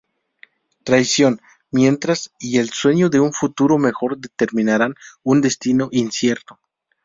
[0.83, 6.59] Traición, mentiras y el sueño de un futuro mejor determinarán un destino incierto.